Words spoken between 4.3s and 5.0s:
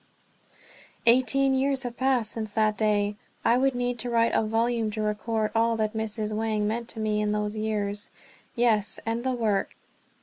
a volume